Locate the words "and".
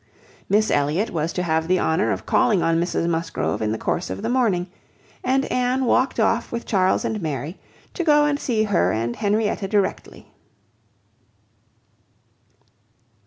5.23-5.45, 7.05-7.21, 8.25-8.39, 8.91-9.15